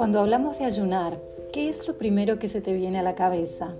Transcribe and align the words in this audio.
Cuando 0.00 0.20
hablamos 0.20 0.58
de 0.58 0.64
ayunar, 0.64 1.20
¿qué 1.52 1.68
es 1.68 1.86
lo 1.86 1.98
primero 1.98 2.38
que 2.38 2.48
se 2.48 2.62
te 2.62 2.72
viene 2.72 3.00
a 3.00 3.02
la 3.02 3.14
cabeza? 3.14 3.74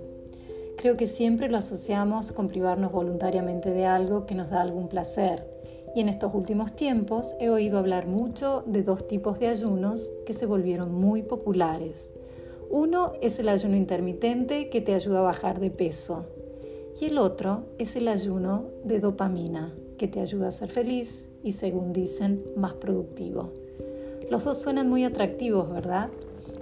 Creo 0.77 0.95
que 0.95 1.07
siempre 1.07 1.49
lo 1.49 1.57
asociamos 1.57 2.31
con 2.31 2.47
privarnos 2.47 2.91
voluntariamente 2.91 3.71
de 3.71 3.87
algo 3.87 4.27
que 4.27 4.35
nos 4.35 4.51
da 4.51 4.61
algún 4.61 4.87
placer. 4.87 5.43
Y 5.95 6.01
en 6.01 6.09
estos 6.09 6.35
últimos 6.35 6.75
tiempos 6.75 7.33
he 7.39 7.49
oído 7.49 7.79
hablar 7.79 8.05
mucho 8.05 8.63
de 8.67 8.83
dos 8.83 9.07
tipos 9.07 9.39
de 9.39 9.47
ayunos 9.47 10.11
que 10.27 10.33
se 10.33 10.45
volvieron 10.45 10.93
muy 10.93 11.23
populares. 11.23 12.13
Uno 12.69 13.13
es 13.19 13.39
el 13.39 13.49
ayuno 13.49 13.75
intermitente 13.75 14.69
que 14.69 14.81
te 14.81 14.93
ayuda 14.93 15.21
a 15.21 15.23
bajar 15.23 15.59
de 15.59 15.71
peso. 15.71 16.27
Y 16.99 17.05
el 17.05 17.17
otro 17.17 17.63
es 17.79 17.95
el 17.95 18.07
ayuno 18.07 18.65
de 18.83 18.99
dopamina 18.99 19.73
que 19.97 20.07
te 20.07 20.19
ayuda 20.19 20.49
a 20.49 20.51
ser 20.51 20.69
feliz 20.69 21.27
y, 21.41 21.53
según 21.53 21.93
dicen, 21.93 22.43
más 22.55 22.73
productivo. 22.73 23.53
Los 24.31 24.45
dos 24.45 24.61
suenan 24.61 24.89
muy 24.89 25.03
atractivos, 25.03 25.69
¿verdad? 25.69 26.07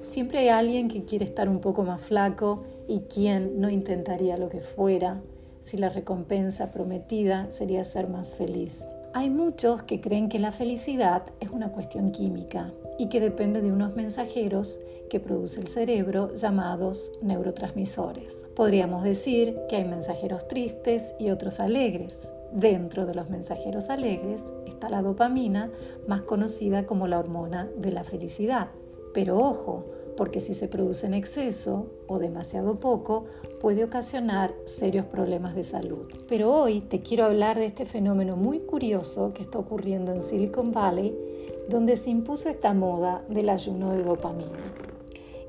Siempre 0.01 0.39
hay 0.39 0.47
alguien 0.47 0.87
que 0.87 1.05
quiere 1.05 1.23
estar 1.23 1.47
un 1.47 1.59
poco 1.59 1.83
más 1.83 2.01
flaco 2.01 2.63
y 2.87 3.01
quien 3.01 3.61
no 3.61 3.69
intentaría 3.69 4.37
lo 4.37 4.49
que 4.49 4.61
fuera 4.61 5.21
si 5.61 5.77
la 5.77 5.89
recompensa 5.89 6.71
prometida 6.71 7.47
sería 7.51 7.83
ser 7.83 8.09
más 8.09 8.33
feliz. 8.33 8.87
Hay 9.13 9.29
muchos 9.29 9.83
que 9.83 10.01
creen 10.01 10.29
que 10.29 10.39
la 10.39 10.51
felicidad 10.51 11.21
es 11.39 11.51
una 11.51 11.71
cuestión 11.71 12.11
química 12.11 12.73
y 12.97 13.07
que 13.07 13.19
depende 13.19 13.61
de 13.61 13.71
unos 13.71 13.95
mensajeros 13.95 14.79
que 15.11 15.19
produce 15.19 15.61
el 15.61 15.67
cerebro 15.67 16.33
llamados 16.33 17.11
neurotransmisores. 17.21 18.47
Podríamos 18.55 19.03
decir 19.03 19.55
que 19.69 19.75
hay 19.75 19.85
mensajeros 19.85 20.47
tristes 20.47 21.13
y 21.19 21.29
otros 21.29 21.59
alegres. 21.59 22.31
Dentro 22.51 23.05
de 23.05 23.13
los 23.13 23.29
mensajeros 23.29 23.89
alegres 23.89 24.43
está 24.65 24.89
la 24.89 25.01
dopamina, 25.01 25.71
más 26.07 26.23
conocida 26.23 26.85
como 26.85 27.07
la 27.07 27.19
hormona 27.19 27.69
de 27.77 27.91
la 27.91 28.03
felicidad. 28.03 28.69
Pero 29.13 29.37
ojo, 29.37 29.85
porque 30.17 30.41
si 30.41 30.53
se 30.53 30.67
produce 30.67 31.05
en 31.05 31.13
exceso 31.13 31.87
o 32.07 32.19
demasiado 32.19 32.79
poco, 32.79 33.25
puede 33.61 33.83
ocasionar 33.83 34.53
serios 34.65 35.05
problemas 35.05 35.55
de 35.55 35.63
salud. 35.63 36.11
Pero 36.27 36.51
hoy 36.53 36.81
te 36.81 37.01
quiero 37.01 37.25
hablar 37.25 37.57
de 37.57 37.67
este 37.67 37.85
fenómeno 37.85 38.35
muy 38.35 38.59
curioso 38.59 39.33
que 39.33 39.43
está 39.43 39.59
ocurriendo 39.59 40.11
en 40.11 40.21
Silicon 40.21 40.71
Valley, 40.71 41.15
donde 41.69 41.97
se 41.97 42.09
impuso 42.09 42.49
esta 42.49 42.73
moda 42.73 43.23
del 43.29 43.49
ayuno 43.49 43.93
de 43.93 44.03
dopamina. 44.03 44.88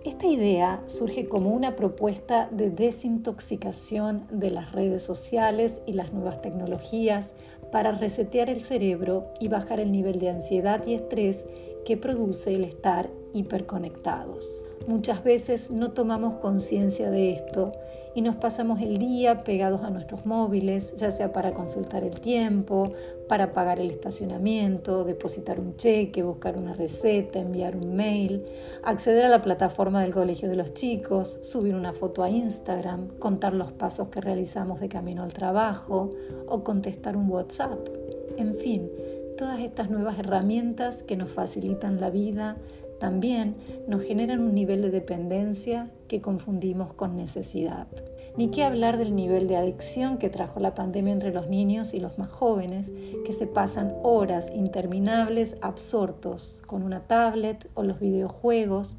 Esta 0.03 0.27
idea 0.27 0.83
surge 0.87 1.27
como 1.27 1.51
una 1.51 1.77
propuesta 1.77 2.49
de 2.51 2.71
desintoxicación 2.71 4.27
de 4.31 4.51
las 4.51 4.73
redes 4.73 5.03
sociales 5.03 5.83
y 5.85 5.93
las 5.93 6.15
nuevas 6.15 6.41
tecnologías 6.41 7.35
para 7.71 7.93
resetear 7.93 8.49
el 8.49 8.63
cerebro 8.63 9.27
y 9.41 9.49
bajar 9.49 9.79
el 9.79 9.93
nivel 9.93 10.19
de 10.19 10.31
ansiedad 10.31 10.87
y 10.87 10.95
estrés 10.95 11.45
produce 11.97 12.55
el 12.55 12.65
estar 12.65 13.11
hiperconectados. 13.33 14.65
Muchas 14.87 15.23
veces 15.23 15.71
no 15.71 15.93
tomamos 15.93 16.35
conciencia 16.35 17.11
de 17.11 17.33
esto 17.33 17.73
y 18.15 18.23
nos 18.23 18.37
pasamos 18.37 18.81
el 18.81 18.99
día 18.99 19.45
pegados 19.45 19.83
a 19.83 19.91
nuestros 19.91 20.27
móviles, 20.27 20.95
ya 20.97 21.13
sea 21.13 21.33
para 21.33 21.53
consultar 21.53 22.03
el 22.03 22.21
tiempo, 22.21 22.93
para 23.29 23.53
pagar 23.53 23.79
el 23.79 23.91
estacionamiento, 23.91 25.05
depositar 25.05 25.61
un 25.61 25.77
cheque, 25.77 26.23
buscar 26.23 26.57
una 26.57 26.75
receta, 26.75 27.39
enviar 27.39 27.77
un 27.77 27.95
mail, 27.95 28.45
acceder 28.83 29.27
a 29.27 29.29
la 29.29 29.43
plataforma 29.43 30.03
del 30.03 30.13
colegio 30.13 30.49
de 30.49 30.57
los 30.57 30.75
chicos, 30.75 31.39
subir 31.43 31.75
una 31.75 31.93
foto 31.93 32.25
a 32.25 32.31
Instagram, 32.31 33.09
contar 33.19 33.55
los 33.55 33.71
pasos 33.71 34.09
que 34.09 34.21
realizamos 34.21 34.81
de 34.81 34.89
camino 34.89 35.23
al 35.23 35.33
trabajo 35.33 36.11
o 36.49 36.65
contestar 36.65 37.17
un 37.17 37.31
WhatsApp. 37.31 37.79
En 38.37 38.55
fin, 38.55 38.91
todas 39.41 39.61
estas 39.61 39.89
nuevas 39.89 40.19
herramientas 40.19 41.03
que 41.03 41.17
nos 41.17 41.33
facilitan 41.33 41.99
la 41.99 42.11
vida 42.11 42.59
también 42.99 43.57
nos 43.89 44.03
generan 44.03 44.41
un 44.41 44.55
nivel 44.55 44.83
de 44.83 44.91
dependencia 44.91 45.91
que 46.09 46.21
confundimos 46.21 46.93
con 46.93 47.17
necesidad. 47.17 47.87
Ni 48.37 48.51
qué 48.51 48.65
hablar 48.65 48.99
del 48.99 49.15
nivel 49.15 49.49
de 49.49 49.57
adicción 49.57 50.19
que 50.19 50.29
trajo 50.29 50.61
la 50.61 50.75
pandemia 50.75 51.15
entre 51.15 51.33
los 51.33 51.49
niños 51.49 51.95
y 51.95 52.01
los 52.01 52.19
más 52.19 52.29
jóvenes, 52.31 52.93
que 53.25 53.33
se 53.33 53.47
pasan 53.47 53.95
horas 54.03 54.53
interminables 54.55 55.57
absortos 55.63 56.61
con 56.67 56.83
una 56.83 57.07
tablet 57.07 57.67
o 57.73 57.83
los 57.83 57.99
videojuegos, 57.99 58.95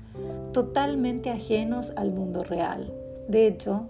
totalmente 0.54 1.30
ajenos 1.30 1.94
al 1.96 2.12
mundo 2.12 2.44
real. 2.44 2.92
De 3.28 3.46
hecho, 3.46 3.90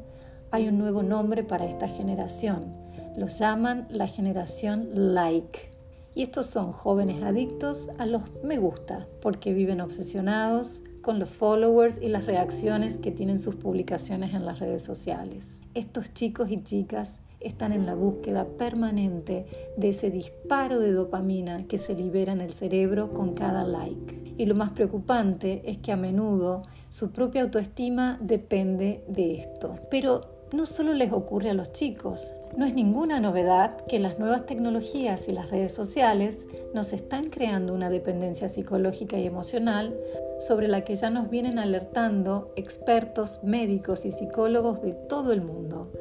hay 0.51 0.67
un 0.67 0.77
nuevo 0.77 1.01
nombre 1.01 1.45
para 1.45 1.63
esta 1.63 1.87
generación. 1.87 2.75
Los 3.15 3.39
llaman 3.39 3.87
la 3.89 4.07
generación 4.07 4.89
like 4.93 5.70
y 6.13 6.23
estos 6.23 6.45
son 6.47 6.71
jóvenes 6.71 7.23
adictos 7.23 7.89
a 7.97 8.05
los 8.05 8.23
me 8.43 8.57
gusta, 8.57 9.07
porque 9.21 9.53
viven 9.53 9.81
obsesionados 9.81 10.81
con 11.01 11.19
los 11.19 11.29
followers 11.29 11.99
y 12.01 12.09
las 12.09 12.25
reacciones 12.25 12.97
que 12.97 13.11
tienen 13.11 13.39
sus 13.39 13.55
publicaciones 13.55 14.33
en 14.33 14.45
las 14.45 14.59
redes 14.59 14.83
sociales. 14.83 15.61
Estos 15.73 16.13
chicos 16.13 16.51
y 16.51 16.61
chicas 16.61 17.21
están 17.39 17.71
en 17.71 17.85
la 17.85 17.95
búsqueda 17.95 18.45
permanente 18.45 19.45
de 19.75 19.89
ese 19.89 20.11
disparo 20.11 20.79
de 20.79 20.91
dopamina 20.91 21.65
que 21.67 21.77
se 21.77 21.95
libera 21.95 22.33
en 22.33 22.41
el 22.41 22.53
cerebro 22.53 23.13
con 23.13 23.33
cada 23.33 23.65
like. 23.65 24.35
Y 24.37 24.45
lo 24.45 24.55
más 24.55 24.71
preocupante 24.71 25.63
es 25.65 25.79
que 25.79 25.91
a 25.91 25.97
menudo 25.97 26.63
su 26.89 27.11
propia 27.11 27.41
autoestima 27.41 28.19
depende 28.21 29.03
de 29.07 29.39
esto. 29.39 29.73
Pero 29.89 30.40
no 30.53 30.65
solo 30.65 30.93
les 30.93 31.11
ocurre 31.13 31.49
a 31.49 31.53
los 31.53 31.71
chicos. 31.71 32.33
No 32.57 32.65
es 32.65 32.73
ninguna 32.73 33.19
novedad 33.21 33.77
que 33.87 33.99
las 33.99 34.19
nuevas 34.19 34.45
tecnologías 34.45 35.29
y 35.29 35.31
las 35.31 35.49
redes 35.49 35.71
sociales 35.71 36.45
nos 36.73 36.91
están 36.91 37.29
creando 37.29 37.73
una 37.73 37.89
dependencia 37.89 38.49
psicológica 38.49 39.17
y 39.17 39.25
emocional 39.25 39.97
sobre 40.39 40.67
la 40.67 40.83
que 40.83 40.95
ya 40.95 41.09
nos 41.09 41.29
vienen 41.29 41.59
alertando 41.59 42.51
expertos 42.57 43.39
médicos 43.43 44.05
y 44.05 44.11
psicólogos 44.11 44.81
de 44.81 44.93
todo 44.93 45.31
el 45.31 45.41
mundo. 45.41 45.91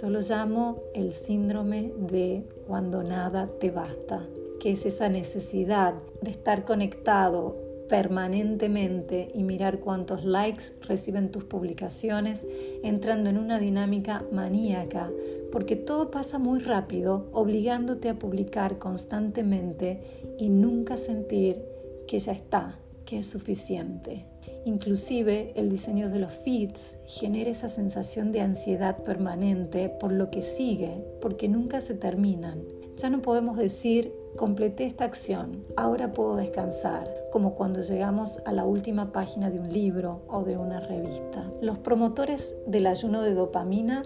Yo 0.00 0.10
lo 0.10 0.20
llamo 0.20 0.82
el 0.94 1.12
síndrome 1.12 1.92
de 1.96 2.44
cuando 2.66 3.02
nada 3.02 3.48
te 3.58 3.70
basta, 3.70 4.26
que 4.60 4.72
es 4.72 4.86
esa 4.86 5.08
necesidad 5.08 5.94
de 6.20 6.30
estar 6.30 6.64
conectado 6.64 7.67
permanentemente 7.88 9.28
y 9.34 9.42
mirar 9.42 9.80
cuántos 9.80 10.24
likes 10.24 10.74
reciben 10.82 11.30
tus 11.30 11.44
publicaciones, 11.44 12.46
entrando 12.82 13.30
en 13.30 13.38
una 13.38 13.58
dinámica 13.58 14.24
maníaca, 14.30 15.10
porque 15.50 15.76
todo 15.76 16.10
pasa 16.10 16.38
muy 16.38 16.60
rápido, 16.60 17.28
obligándote 17.32 18.08
a 18.08 18.18
publicar 18.18 18.78
constantemente 18.78 20.00
y 20.38 20.48
nunca 20.50 20.96
sentir 20.96 21.62
que 22.06 22.18
ya 22.18 22.32
está, 22.32 22.78
que 23.08 23.20
es 23.20 23.30
suficiente. 23.30 24.26
Inclusive 24.66 25.52
el 25.56 25.70
diseño 25.70 26.10
de 26.10 26.18
los 26.18 26.30
feeds 26.30 26.98
genera 27.06 27.48
esa 27.48 27.70
sensación 27.70 28.32
de 28.32 28.42
ansiedad 28.42 28.98
permanente 29.02 29.88
por 29.88 30.12
lo 30.12 30.30
que 30.30 30.42
sigue, 30.42 31.02
porque 31.22 31.48
nunca 31.48 31.80
se 31.80 31.94
terminan. 31.94 32.60
Ya 32.98 33.08
no 33.08 33.22
podemos 33.22 33.56
decir 33.56 34.12
completé 34.36 34.84
esta 34.84 35.06
acción, 35.06 35.64
ahora 35.74 36.12
puedo 36.12 36.36
descansar, 36.36 37.08
como 37.32 37.54
cuando 37.54 37.80
llegamos 37.80 38.40
a 38.44 38.52
la 38.52 38.66
última 38.66 39.10
página 39.10 39.50
de 39.50 39.58
un 39.58 39.72
libro 39.72 40.20
o 40.28 40.44
de 40.44 40.58
una 40.58 40.80
revista. 40.80 41.50
Los 41.62 41.78
promotores 41.78 42.56
del 42.66 42.86
ayuno 42.86 43.22
de 43.22 43.32
dopamina 43.32 44.04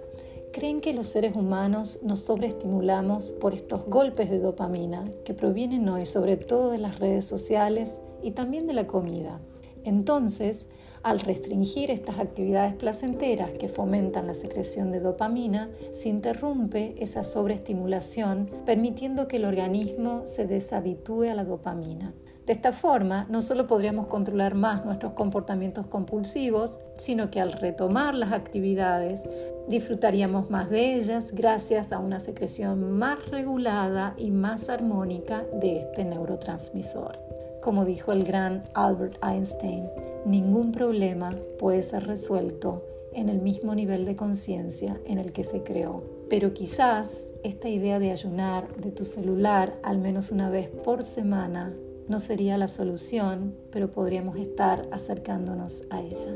creen 0.52 0.80
que 0.80 0.92
los 0.92 1.08
seres 1.08 1.34
humanos 1.34 1.98
nos 2.02 2.20
sobreestimulamos 2.20 3.32
por 3.32 3.54
estos 3.54 3.86
golpes 3.86 4.30
de 4.30 4.38
dopamina 4.38 5.10
que 5.24 5.34
provienen 5.34 5.88
hoy 5.88 6.06
sobre 6.06 6.36
todo 6.36 6.70
de 6.70 6.78
las 6.78 6.98
redes 6.98 7.24
sociales 7.24 7.98
y 8.22 8.32
también 8.32 8.66
de 8.66 8.74
la 8.74 8.86
comida. 8.86 9.40
Entonces, 9.84 10.66
al 11.02 11.18
restringir 11.18 11.90
estas 11.90 12.20
actividades 12.20 12.74
placenteras 12.74 13.50
que 13.52 13.66
fomentan 13.66 14.28
la 14.28 14.34
secreción 14.34 14.92
de 14.92 15.00
dopamina, 15.00 15.68
se 15.92 16.08
interrumpe 16.08 16.94
esa 16.98 17.24
sobreestimulación, 17.24 18.48
permitiendo 18.64 19.26
que 19.26 19.38
el 19.38 19.46
organismo 19.46 20.22
se 20.26 20.46
deshabitúe 20.46 21.24
a 21.24 21.34
la 21.34 21.44
dopamina. 21.44 22.14
De 22.46 22.52
esta 22.52 22.72
forma, 22.72 23.26
no 23.30 23.40
solo 23.40 23.68
podríamos 23.68 24.08
controlar 24.08 24.56
más 24.56 24.84
nuestros 24.84 25.12
comportamientos 25.12 25.86
compulsivos, 25.86 26.78
sino 26.96 27.30
que 27.30 27.40
al 27.40 27.52
retomar 27.52 28.14
las 28.16 28.32
actividades, 28.32 29.22
disfrutaríamos 29.68 30.50
más 30.50 30.68
de 30.68 30.96
ellas 30.96 31.30
gracias 31.32 31.92
a 31.92 32.00
una 32.00 32.18
secreción 32.18 32.98
más 32.98 33.30
regulada 33.30 34.14
y 34.18 34.32
más 34.32 34.68
armónica 34.68 35.44
de 35.60 35.78
este 35.78 36.04
neurotransmisor. 36.04 37.16
Como 37.62 37.84
dijo 37.84 38.10
el 38.10 38.24
gran 38.24 38.64
Albert 38.74 39.22
Einstein, 39.22 39.88
ningún 40.26 40.72
problema 40.72 41.30
puede 41.60 41.82
ser 41.82 42.08
resuelto 42.08 42.82
en 43.12 43.28
el 43.28 43.40
mismo 43.40 43.74
nivel 43.76 44.04
de 44.04 44.16
conciencia 44.16 44.98
en 45.06 45.18
el 45.18 45.32
que 45.32 45.44
se 45.44 45.62
creó. 45.62 46.02
Pero 46.28 46.54
quizás 46.54 47.26
esta 47.44 47.68
idea 47.68 48.00
de 48.00 48.10
ayunar 48.10 48.74
de 48.76 48.90
tu 48.90 49.04
celular 49.04 49.74
al 49.84 49.98
menos 49.98 50.32
una 50.32 50.50
vez 50.50 50.68
por 50.68 51.04
semana 51.04 51.72
no 52.08 52.20
sería 52.20 52.58
la 52.58 52.68
solución, 52.68 53.54
pero 53.70 53.92
podríamos 53.92 54.36
estar 54.36 54.88
acercándonos 54.90 55.84
a 55.90 56.00
ella. 56.00 56.34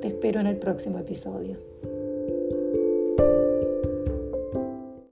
Te 0.00 0.08
espero 0.08 0.40
en 0.40 0.46
el 0.46 0.58
próximo 0.58 0.98
episodio. 0.98 1.58